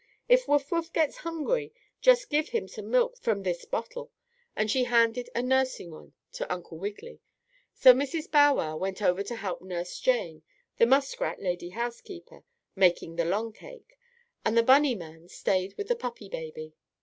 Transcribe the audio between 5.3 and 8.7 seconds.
a nursing one to Uncle Wiggily. So Mrs. Bow